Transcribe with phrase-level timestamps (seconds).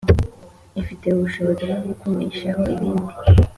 [0.81, 3.07] ifite ubushobozi bwo kukumishaho ibizi